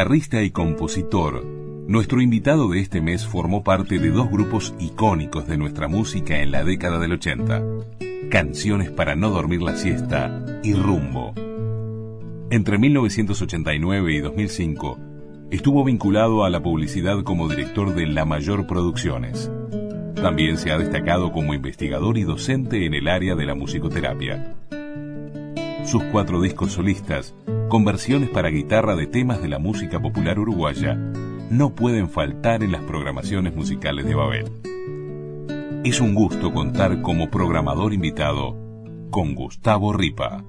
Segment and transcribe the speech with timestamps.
[0.00, 1.44] Guitarrista y compositor,
[1.86, 6.52] nuestro invitado de este mes formó parte de dos grupos icónicos de nuestra música en
[6.52, 7.62] la década del 80,
[8.30, 11.34] Canciones para no dormir la siesta y Rumbo.
[12.48, 14.98] Entre 1989 y 2005,
[15.50, 19.52] estuvo vinculado a la publicidad como director de La Mayor Producciones.
[20.14, 24.54] También se ha destacado como investigador y docente en el área de la musicoterapia.
[25.84, 27.34] Sus cuatro discos solistas
[27.70, 30.96] con versiones para guitarra de temas de la música popular uruguaya,
[31.50, 34.44] no pueden faltar en las programaciones musicales de Babel.
[35.84, 38.56] Es un gusto contar como programador invitado
[39.10, 40.44] con Gustavo Ripa.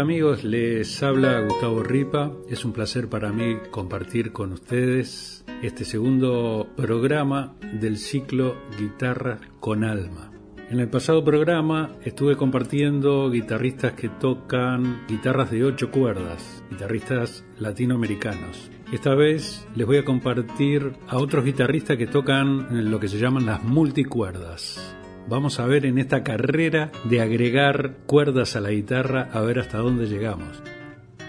[0.00, 2.32] Amigos, les habla Gustavo Ripa.
[2.48, 9.84] Es un placer para mí compartir con ustedes este segundo programa del ciclo Guitarra con
[9.84, 10.32] Alma.
[10.70, 18.70] En el pasado programa estuve compartiendo guitarristas que tocan guitarras de ocho cuerdas, guitarristas latinoamericanos.
[18.90, 23.44] Esta vez les voy a compartir a otros guitarristas que tocan lo que se llaman
[23.44, 24.96] las multicuerdas.
[25.30, 29.78] Vamos a ver en esta carrera de agregar cuerdas a la guitarra a ver hasta
[29.78, 30.60] dónde llegamos.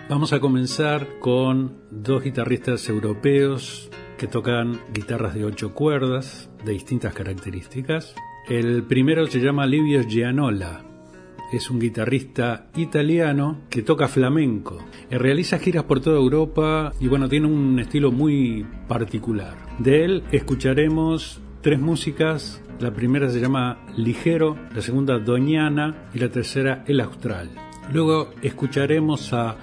[0.09, 7.14] Vamos a comenzar con dos guitarristas europeos que tocan guitarras de ocho cuerdas de distintas
[7.14, 8.16] características.
[8.50, 10.84] El primero se llama Livio Gianola.
[11.54, 14.84] Es un guitarrista italiano que toca flamenco.
[15.12, 19.58] Realiza giras por toda Europa y bueno, tiene un estilo muy particular.
[19.78, 26.30] De él escucharemos tres músicas la primera se llama Ligero, la segunda Doñana y la
[26.30, 27.50] tercera El Austral.
[27.94, 29.56] Luego escucharemos a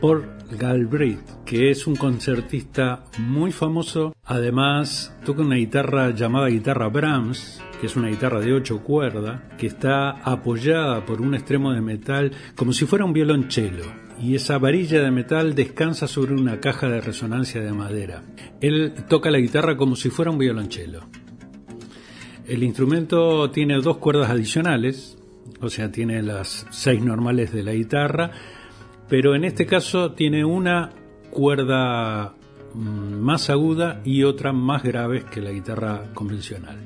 [0.00, 4.14] Paul Galbraith, que es un concertista muy famoso.
[4.24, 9.66] Además, toca una guitarra llamada guitarra Brahms, que es una guitarra de ocho cuerdas, que
[9.66, 13.84] está apoyada por un extremo de metal como si fuera un violonchelo.
[14.20, 18.22] Y esa varilla de metal descansa sobre una caja de resonancia de madera.
[18.60, 21.25] Él toca la guitarra como si fuera un violonchelo.
[22.48, 25.18] El instrumento tiene dos cuerdas adicionales,
[25.60, 28.30] o sea, tiene las seis normales de la guitarra,
[29.08, 30.92] pero en este caso tiene una
[31.30, 32.34] cuerda
[32.72, 36.78] mm, más aguda y otra más grave que la guitarra convencional.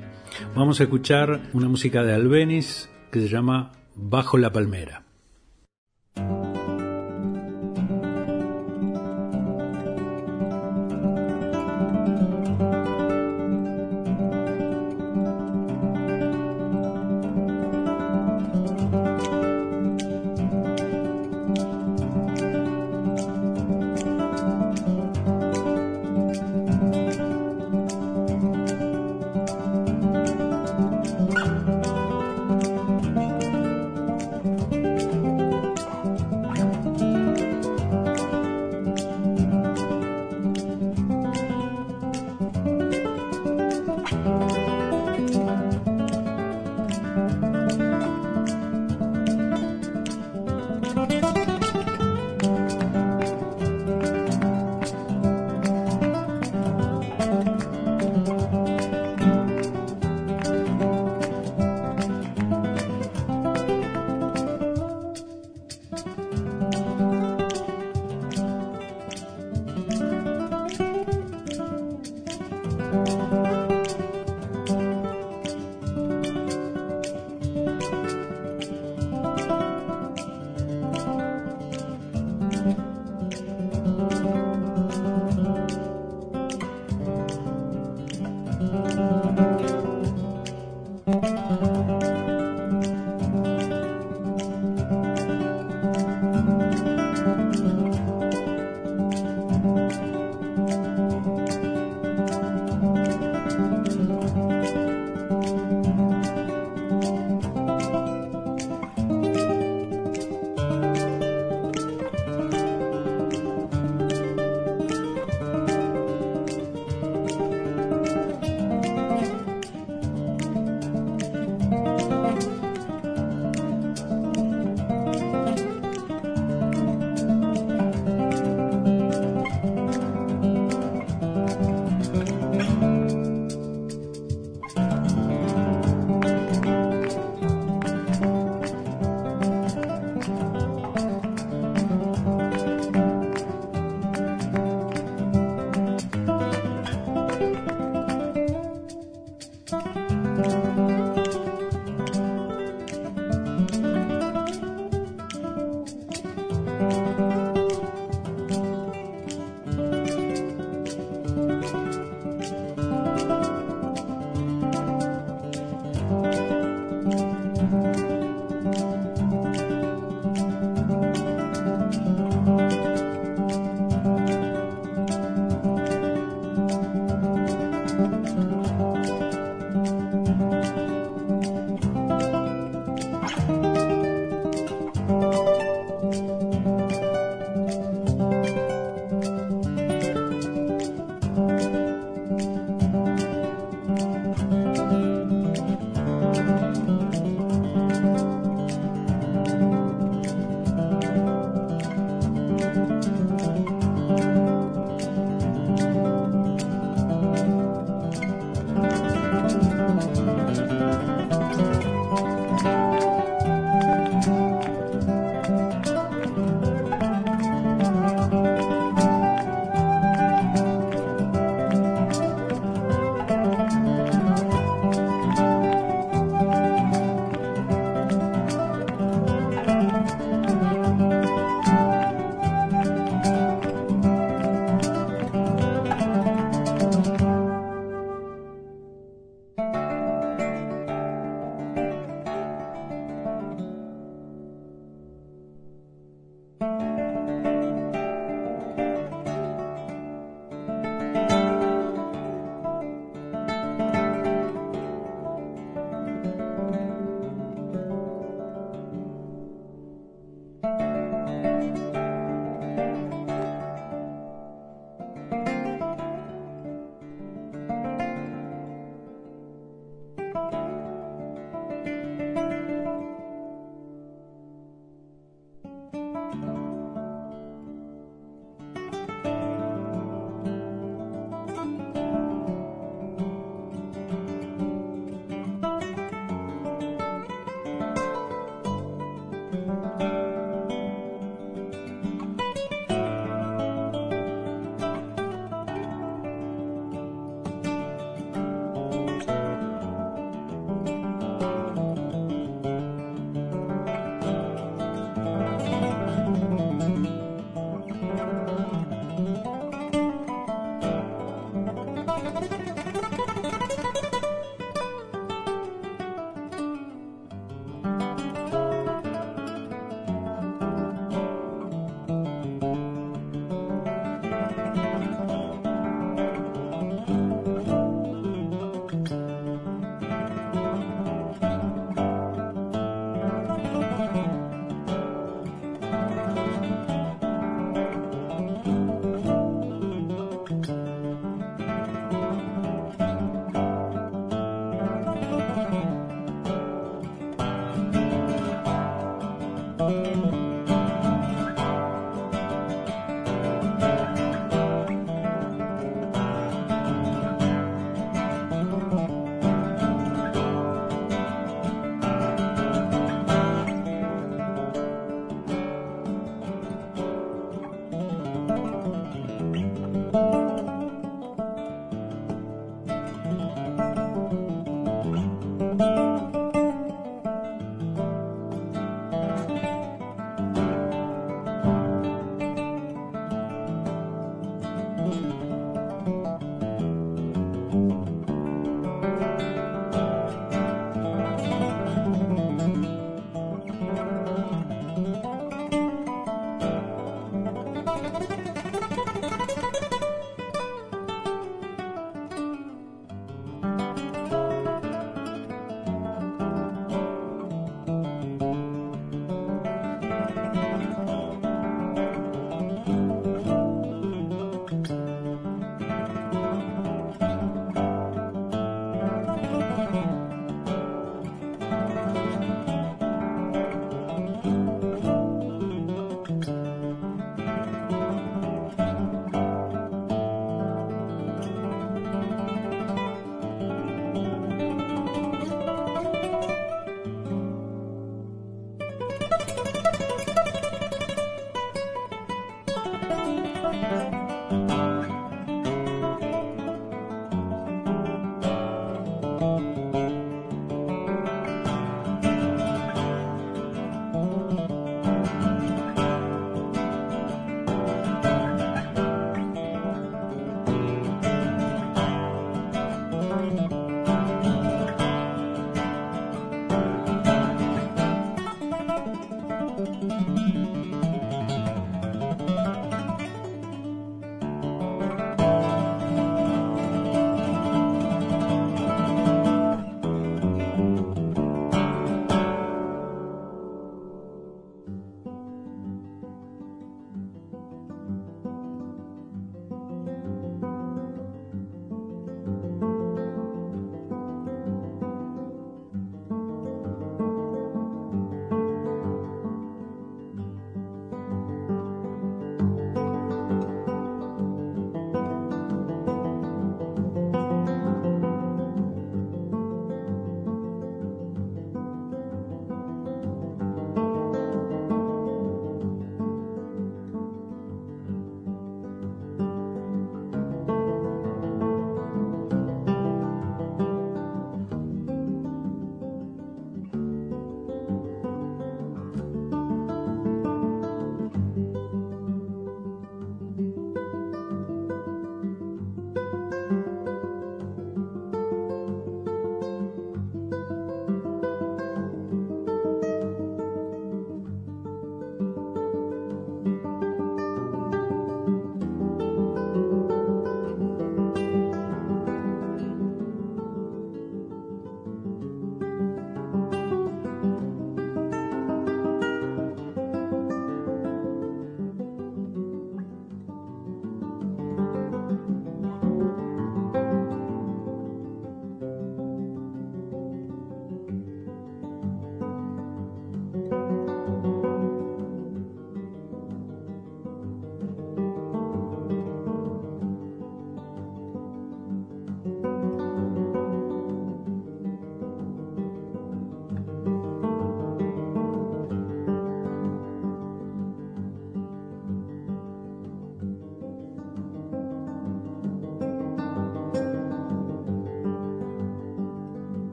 [0.55, 5.00] Vamos a escuchar una música de Albeniz que se llama Bajo la Palmera.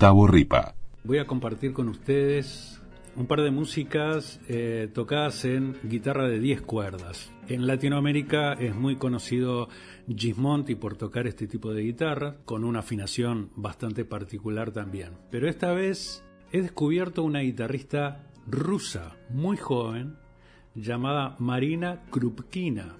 [0.00, 0.74] Ripa.
[1.04, 2.80] Voy a compartir con ustedes
[3.16, 7.30] un par de músicas eh, tocadas en guitarra de 10 cuerdas.
[7.48, 9.68] En Latinoamérica es muy conocido
[10.08, 15.18] Gismonti por tocar este tipo de guitarra, con una afinación bastante particular también.
[15.30, 20.16] Pero esta vez he descubierto una guitarrista rusa muy joven
[20.74, 22.96] llamada Marina Krupkina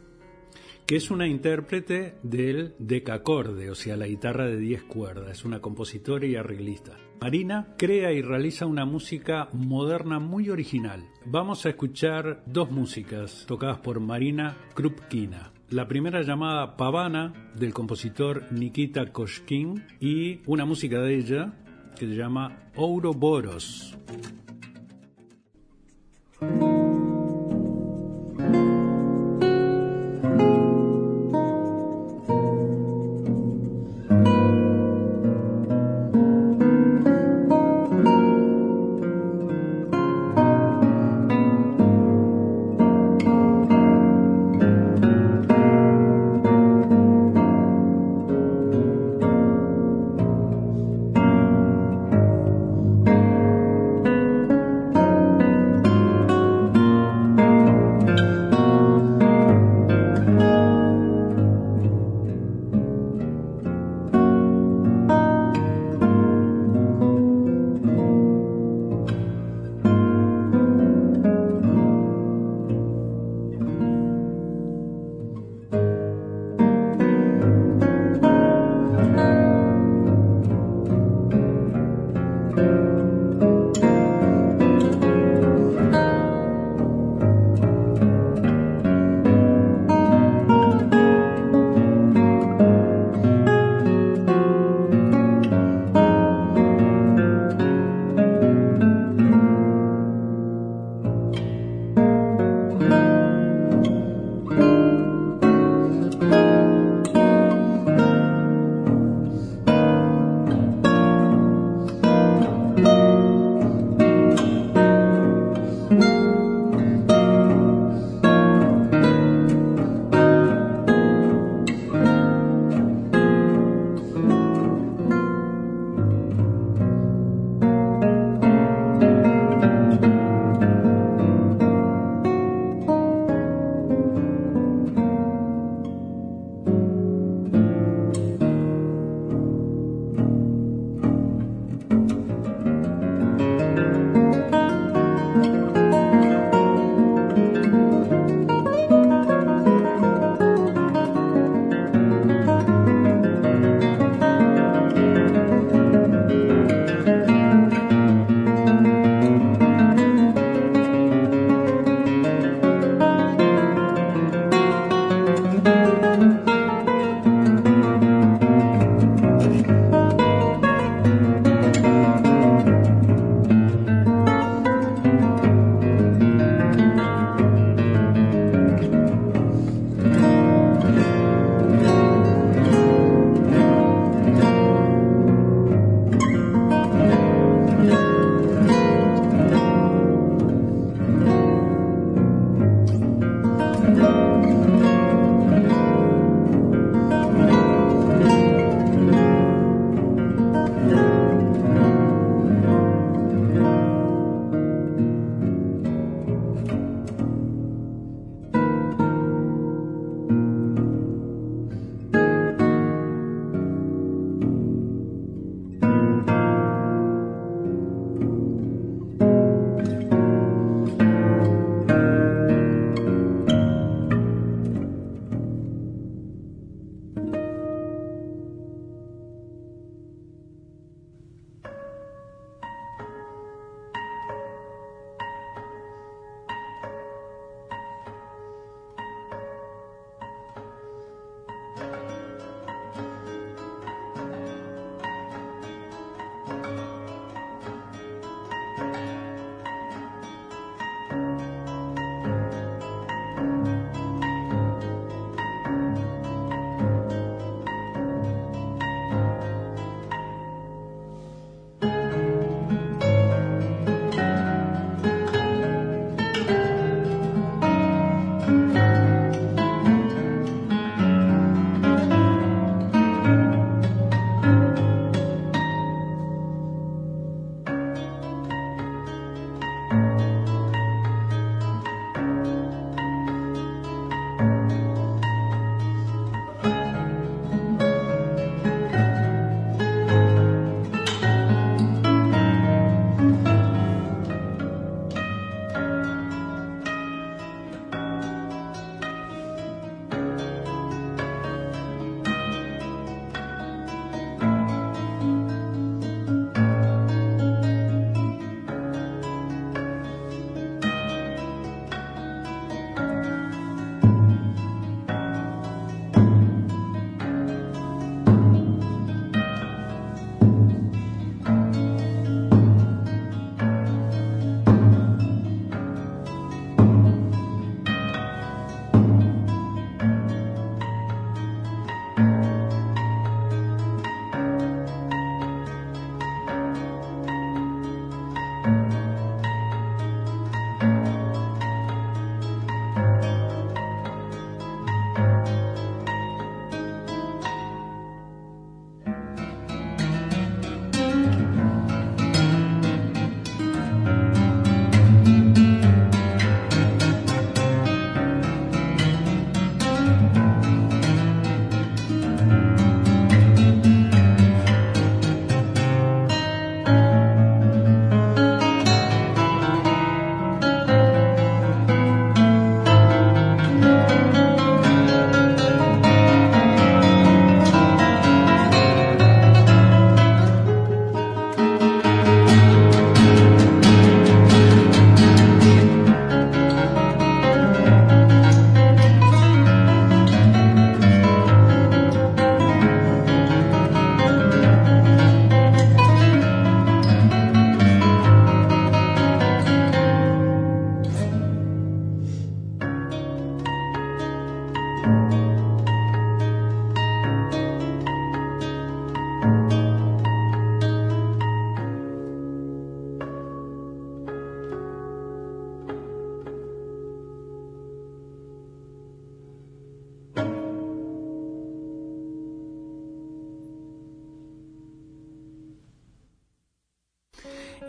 [0.91, 5.61] que es una intérprete del decacorde, o sea, la guitarra de 10 cuerdas, es una
[5.61, 6.97] compositora y arreglista.
[7.21, 11.07] Marina crea y realiza una música moderna muy original.
[11.25, 15.53] Vamos a escuchar dos músicas tocadas por Marina Krupkina.
[15.69, 21.53] La primera llamada Pavana del compositor Nikita Koshkin y una música de ella
[21.97, 23.97] que se llama Ouroboros.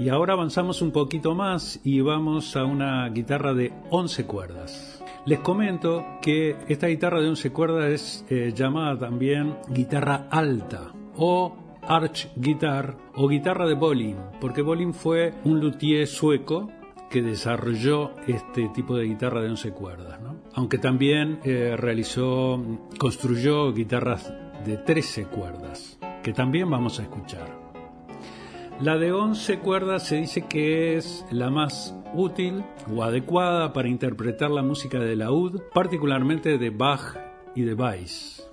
[0.02, 5.04] Y ahora avanzamos un poquito más y vamos a una guitarra de 11 cuerdas.
[5.28, 11.56] Les comento que esta guitarra de 11 cuerdas es eh, llamada también guitarra alta o
[11.84, 16.72] arch guitar o guitarra de Bolin, porque Bolin fue un luthier sueco
[17.12, 20.20] que desarrolló este tipo de guitarra de 11 cuerdas,
[20.56, 22.60] aunque también eh, realizó,
[22.98, 24.34] construyó guitarras
[24.66, 27.61] de 13 cuerdas, que también vamos a escuchar.
[28.82, 34.50] La de 11 cuerdas se dice que es la más útil o adecuada para interpretar
[34.50, 37.16] la música de laúd, particularmente de Bach
[37.54, 38.50] y de Weiss.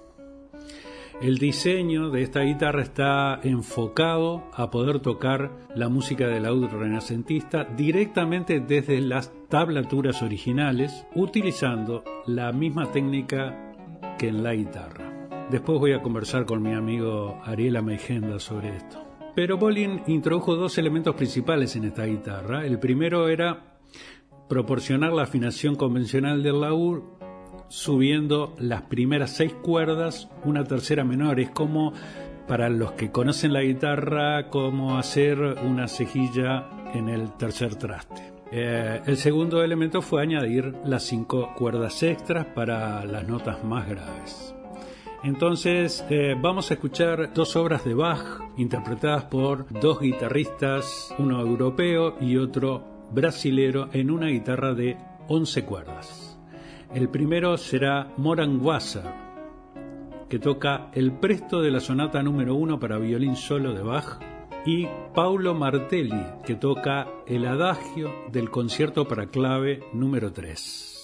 [1.22, 7.64] El diseño de esta guitarra está enfocado a poder tocar la música de laúd renacentista
[7.64, 13.74] directamente desde las tablaturas originales, utilizando la misma técnica
[14.18, 15.10] que en la guitarra.
[15.50, 19.07] Después voy a conversar con mi amigo Ariela Meigenda sobre esto.
[19.38, 22.66] Pero Bolin introdujo dos elementos principales en esta guitarra.
[22.66, 23.78] El primero era
[24.48, 27.02] proporcionar la afinación convencional del laúd
[27.68, 31.38] subiendo las primeras seis cuerdas, una tercera menor.
[31.38, 31.92] Es como,
[32.48, 38.32] para los que conocen la guitarra, como hacer una cejilla en el tercer traste.
[38.50, 44.57] Eh, el segundo elemento fue añadir las cinco cuerdas extras para las notas más graves.
[45.22, 52.16] Entonces eh, vamos a escuchar dos obras de Bach interpretadas por dos guitarristas, uno europeo
[52.20, 54.96] y otro brasilero, en una guitarra de
[55.28, 56.38] 11 cuerdas.
[56.94, 59.04] El primero será Moran Wasser,
[60.28, 64.20] que toca el presto de la sonata número 1 para violín solo de Bach,
[64.64, 70.97] y Paulo Martelli, que toca el adagio del concierto para clave número 3.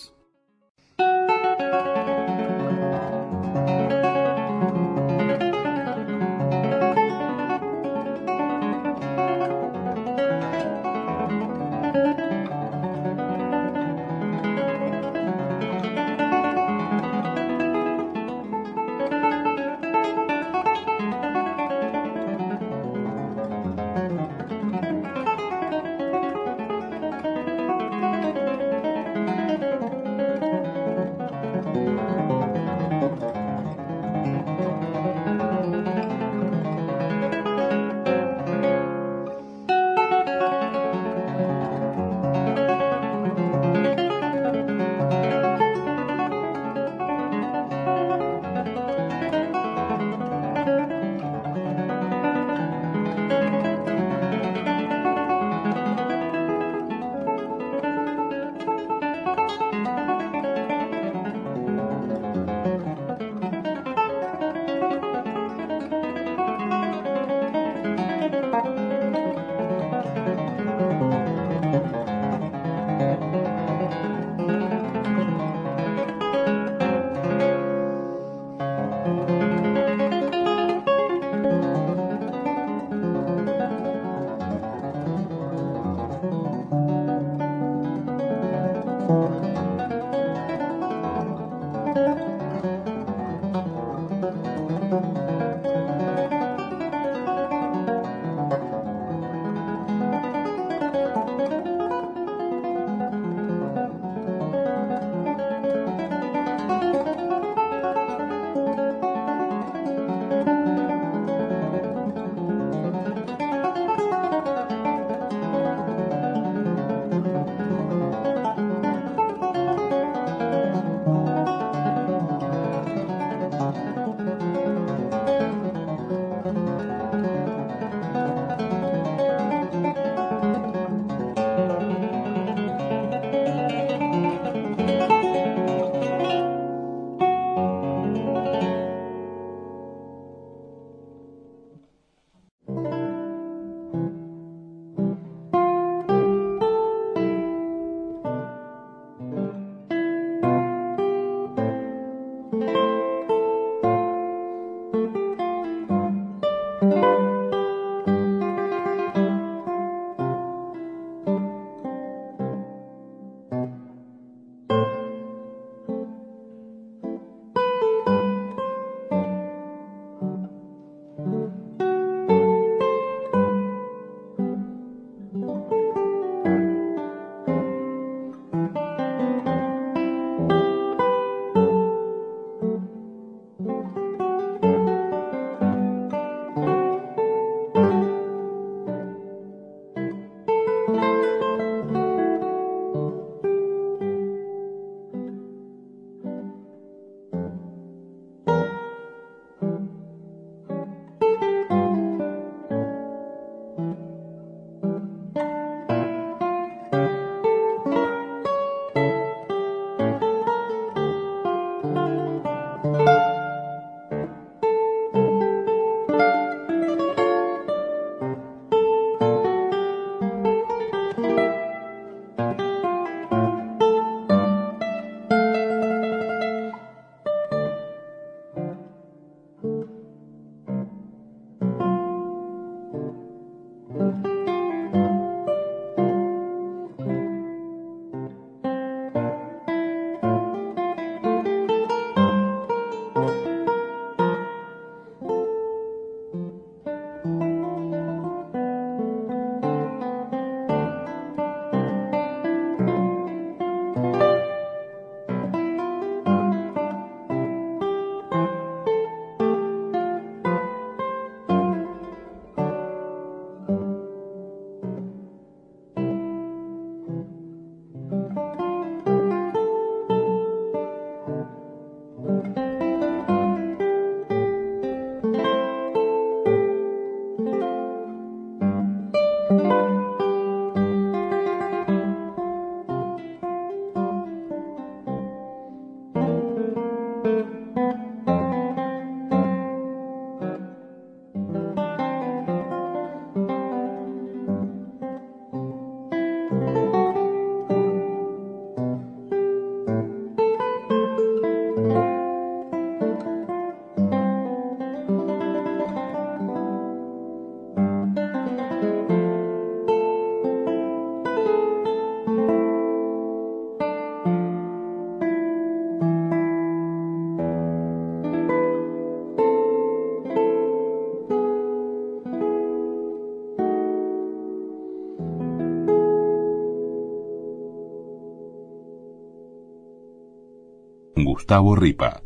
[331.58, 332.24] Gustavo.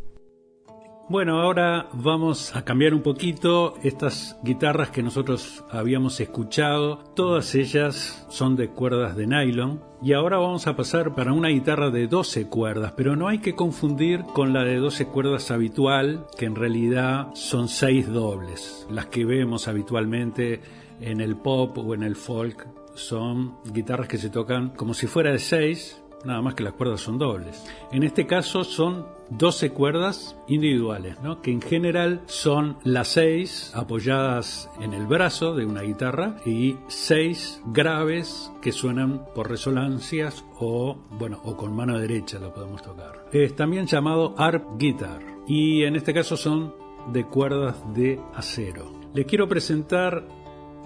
[1.11, 6.99] Bueno, ahora vamos a cambiar un poquito estas guitarras que nosotros habíamos escuchado.
[7.17, 9.83] Todas ellas son de cuerdas de nylon.
[10.03, 13.55] Y ahora vamos a pasar para una guitarra de 12 cuerdas, pero no hay que
[13.55, 18.87] confundir con la de 12 cuerdas habitual, que en realidad son 6 dobles.
[18.91, 20.61] Las que vemos habitualmente
[21.01, 25.33] en el pop o en el folk son guitarras que se tocan como si fuera
[25.33, 27.65] de 6, nada más que las cuerdas son dobles.
[27.93, 34.95] En este caso son 12 cuerdas individuales, que en general son las 6 apoyadas en
[34.95, 41.57] el brazo de una guitarra y 6 graves que suenan por resonancias o, bueno, o
[41.57, 43.27] con mano derecha lo podemos tocar.
[43.33, 46.75] Es también llamado arp guitar y en este caso son
[47.13, 48.93] de cuerdas de acero.
[49.15, 50.27] Les quiero presentar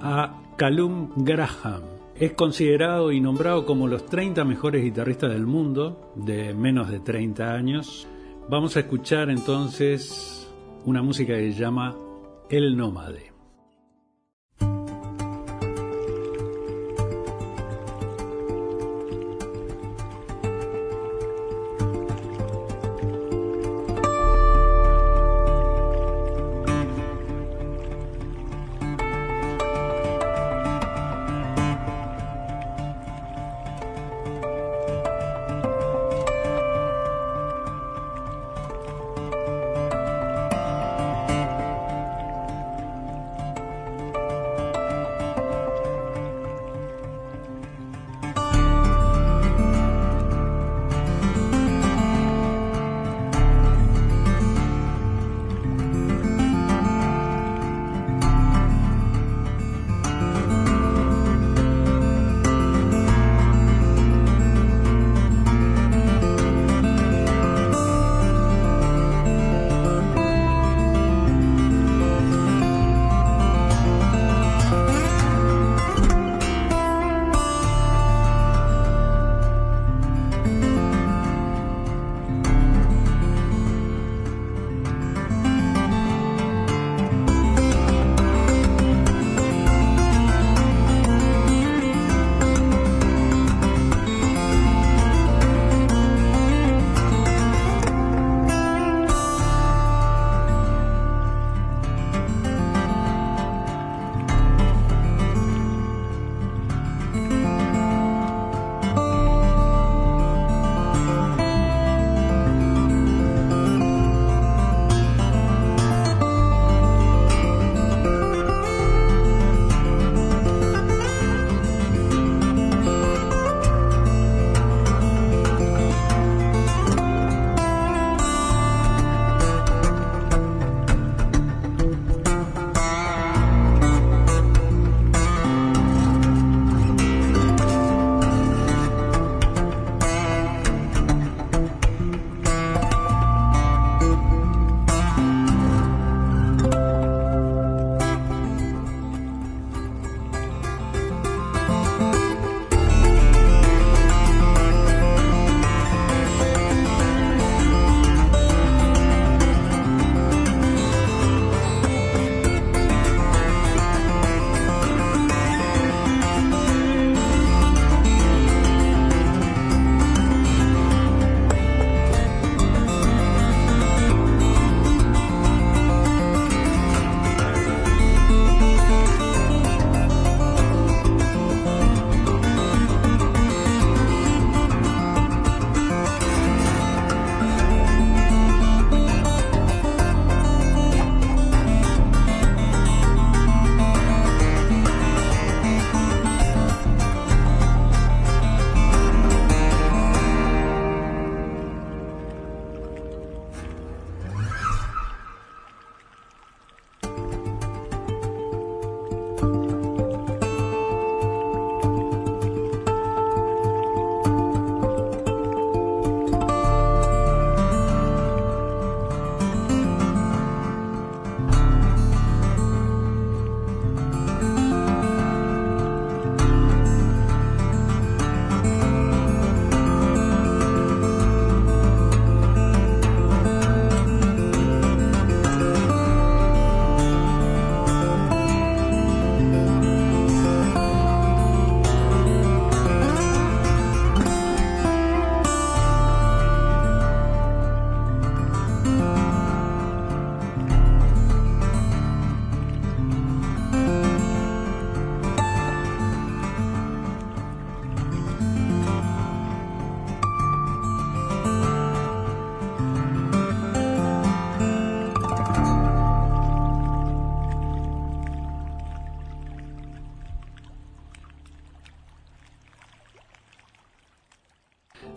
[0.00, 6.54] a Calum Graham es considerado y nombrado como los 30 mejores guitarristas del mundo de
[6.54, 8.06] menos de 30 años.
[8.48, 10.48] Vamos a escuchar entonces
[10.84, 11.96] una música que se llama
[12.48, 13.31] El Nómade.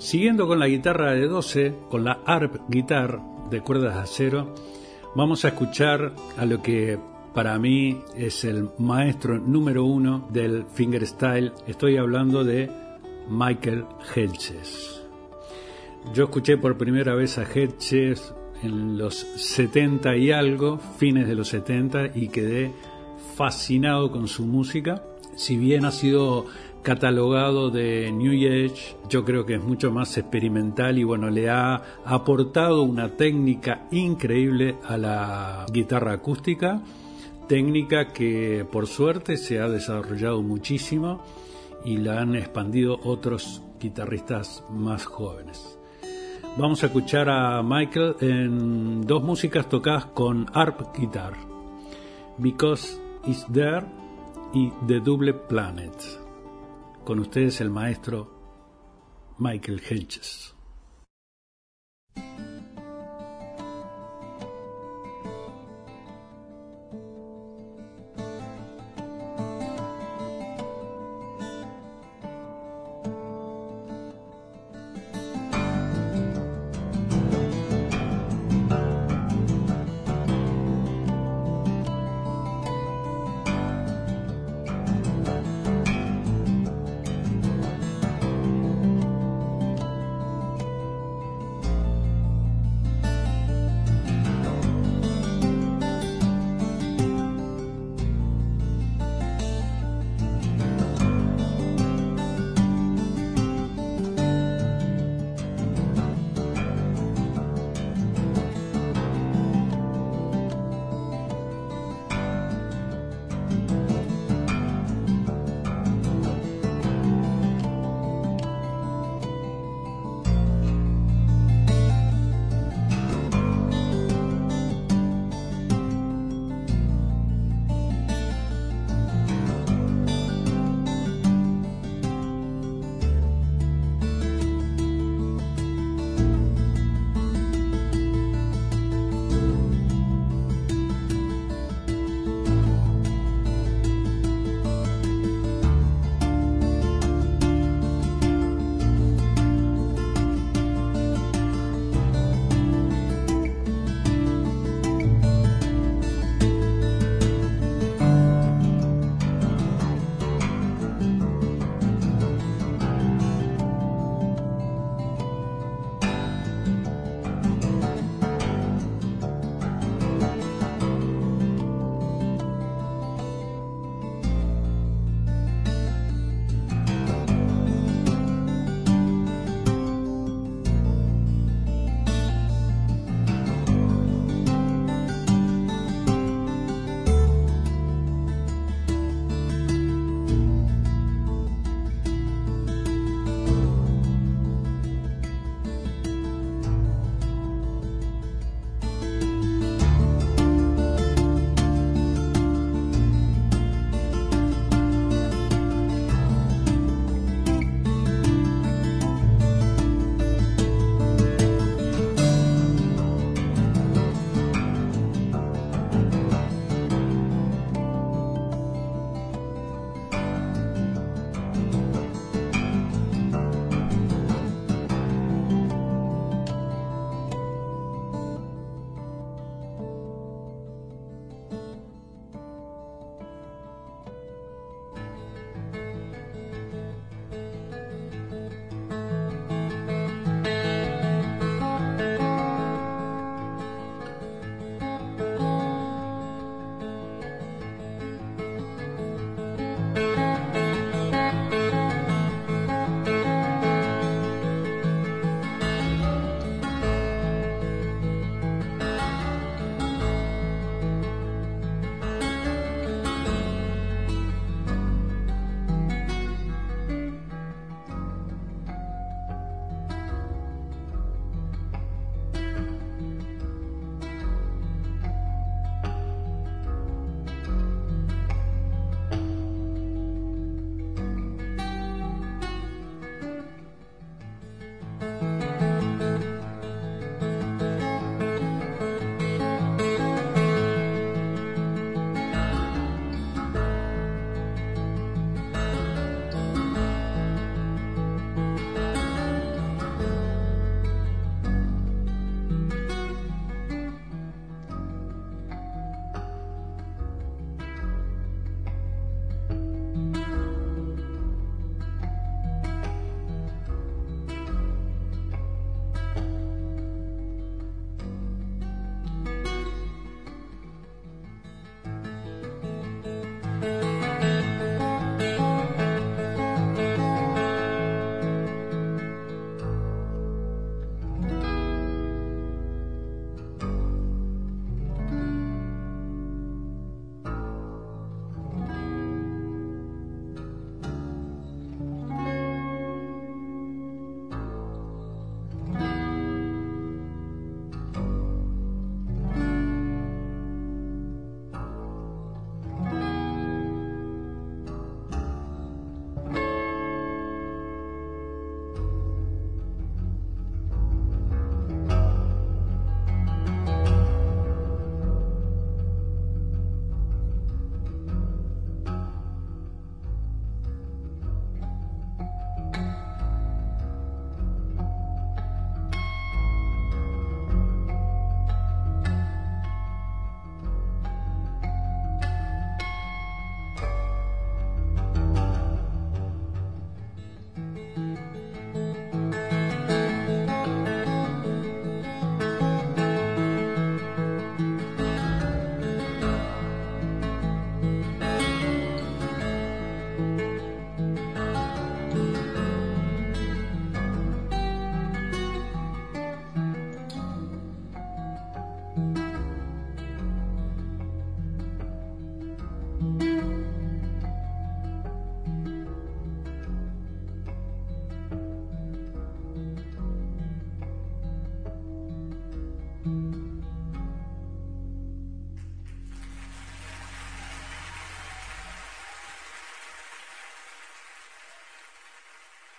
[0.06, 4.54] Siguiendo con la guitarra de 12, con la ARP Guitar de cuerdas de acero,
[5.16, 7.00] vamos a escuchar a lo que
[7.34, 11.54] para mí es el maestro número uno del fingerstyle.
[11.66, 12.70] Estoy hablando de
[13.28, 15.02] Michael Hedges.
[16.14, 18.32] Yo escuché por primera vez a Hedges
[18.62, 22.72] en los 70 y algo, fines de los 70, y quedé
[23.36, 25.04] fascinado con su música.
[25.36, 26.46] Si bien ha sido
[26.86, 31.82] catalogado de New Age, yo creo que es mucho más experimental y bueno, le ha
[32.06, 36.84] aportado una técnica increíble a la guitarra acústica,
[37.48, 41.24] técnica que por suerte se ha desarrollado muchísimo
[41.84, 45.80] y la han expandido otros guitarristas más jóvenes.
[46.56, 51.34] Vamos a escuchar a Michael en dos músicas tocadas con ARP Guitar,
[52.38, 53.88] Because It's There
[54.54, 56.25] y The Double Planet.
[57.06, 58.32] Con ustedes el maestro
[59.38, 60.56] Michael Hedges.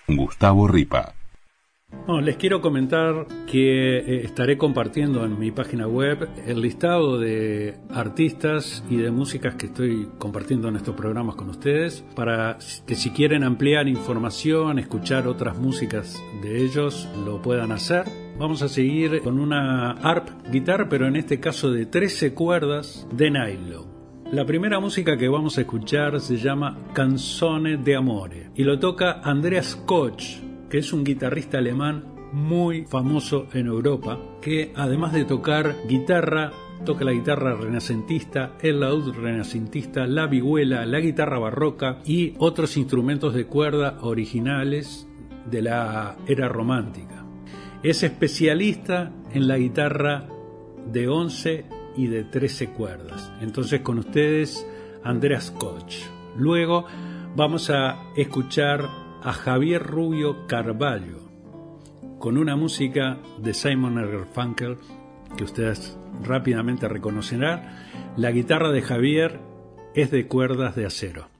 [0.09, 1.15] Gustavo Ripa.
[2.23, 8.85] les quiero comentar que eh, estaré compartiendo en mi página web el listado de artistas
[8.89, 13.43] y de músicas que estoy compartiendo en estos programas con ustedes para que si quieren
[13.43, 18.05] ampliar información, escuchar otras músicas de ellos, lo puedan hacer.
[18.39, 23.31] Vamos a seguir con una ARP guitar, pero en este caso de 13 cuerdas de
[23.31, 23.96] nylon.
[24.33, 29.21] La primera música que vamos a escuchar se llama Canzone de Amore y lo toca
[29.23, 35.77] Andreas Koch, que es un guitarrista alemán muy famoso en Europa, que además de tocar
[35.87, 36.51] guitarra,
[36.85, 43.33] toca la guitarra renacentista, el laúd renacentista, la vihuela, la guitarra barroca y otros instrumentos
[43.33, 45.07] de cuerda originales
[45.49, 47.25] de la era romántica.
[47.85, 50.27] Es especialista en la guitarra
[50.91, 53.33] de 11 y de 13 cuerdas.
[53.41, 54.67] Entonces con ustedes
[55.03, 55.95] Andreas Koch.
[56.37, 56.87] Luego
[57.35, 58.89] vamos a escuchar
[59.23, 61.27] a Javier Rubio Carballo
[62.19, 64.79] con una música de Simon Garfunkel
[65.37, 67.63] que ustedes rápidamente reconocerán.
[68.17, 69.41] La guitarra de Javier
[69.95, 71.36] es de cuerdas de acero.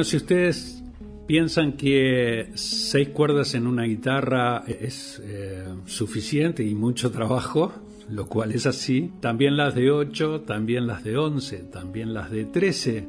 [0.00, 0.82] Bueno, si ustedes
[1.26, 7.70] piensan que seis cuerdas en una guitarra es eh, suficiente y mucho trabajo,
[8.08, 12.46] lo cual es así, también las de 8, también las de 11, también las de
[12.46, 13.08] 13.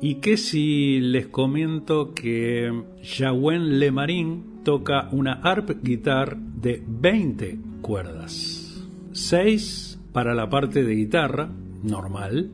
[0.00, 2.70] ¿Y qué si les comento que
[3.02, 8.86] Jawen Lemarin toca una arp guitar de 20 cuerdas?
[9.10, 11.50] 6 para la parte de guitarra,
[11.82, 12.52] normal,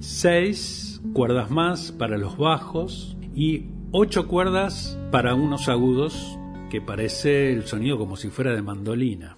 [0.00, 6.38] 6 cuerdas más para los bajos y ocho cuerdas para unos agudos
[6.70, 9.36] que parece el sonido como si fuera de mandolina.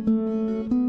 [0.00, 0.85] Música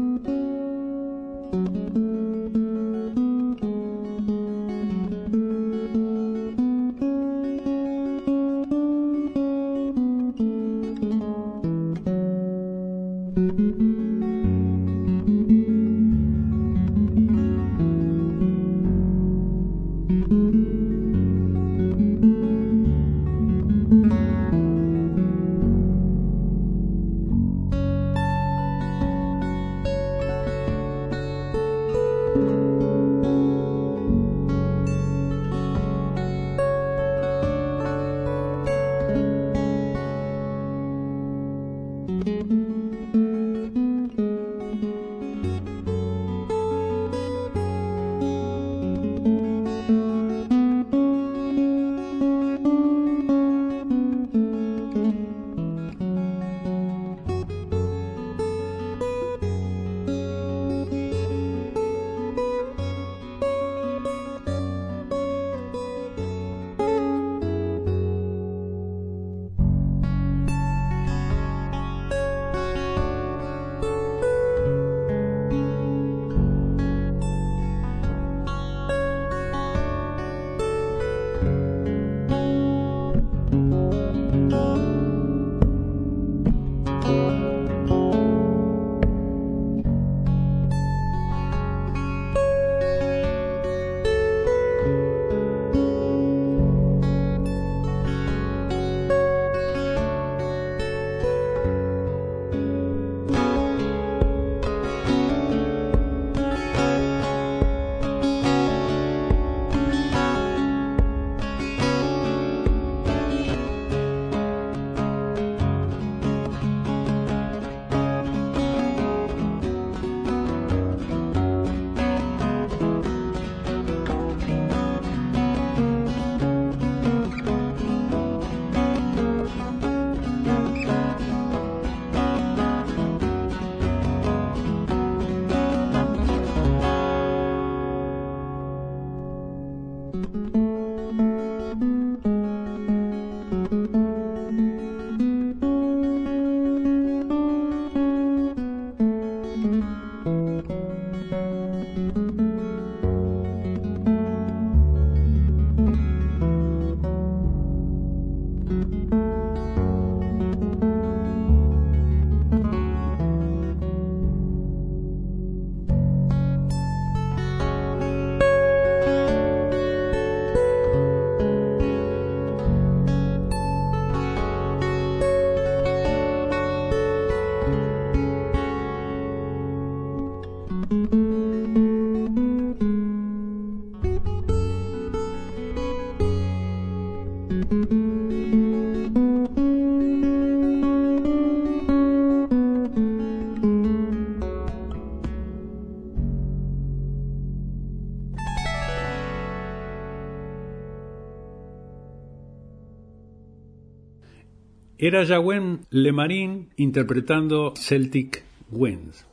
[205.08, 209.24] Era Yahweh Lemarin interpretando Celtic Winds.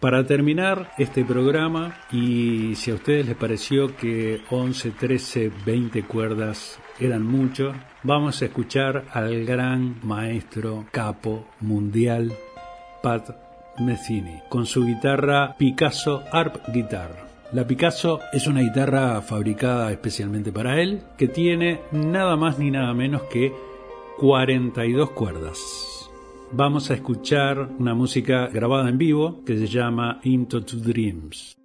[0.00, 6.80] Para terminar este programa, y si a ustedes les pareció que 11, 13, 20 cuerdas
[6.98, 12.32] eran mucho, vamos a escuchar al gran maestro capo mundial
[13.02, 13.28] Pat
[13.78, 17.26] Metheny con su guitarra Picasso Arp Guitar.
[17.52, 22.94] La Picasso es una guitarra fabricada especialmente para él que tiene nada más ni nada
[22.94, 23.52] menos que
[24.22, 26.08] 42 cuerdas.
[26.52, 31.61] vamos a escuchar una música grabada en vivo que se llama Into Two Dreams.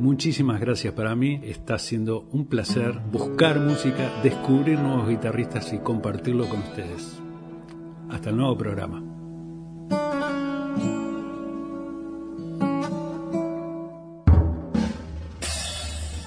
[0.00, 6.48] Muchísimas gracias para mí, está siendo un placer buscar música, descubrir nuevos guitarristas y compartirlo
[6.48, 7.22] con ustedes.
[8.10, 9.11] Hasta el nuevo programa.